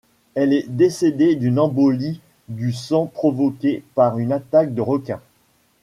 Elle 0.33 0.51
est 0.53 0.67
décédée 0.67 1.35
d'une 1.35 1.59
embolie 1.59 2.21
du 2.47 2.73
sang 2.73 3.05
provoquée 3.05 3.83
par 3.93 4.17
une 4.17 4.31
attaque 4.31 4.73
de 4.73 4.81
requin. 4.81 5.21